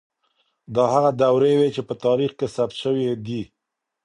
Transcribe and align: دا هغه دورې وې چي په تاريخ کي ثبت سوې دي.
دا 0.75 0.83
هغه 0.93 1.11
دورې 1.21 1.53
وې 1.59 1.69
چي 1.75 1.81
په 1.89 1.93
تاريخ 2.05 2.31
کي 2.39 2.47
ثبت 2.55 2.75
سوې 2.83 3.09
دي. 3.25 3.41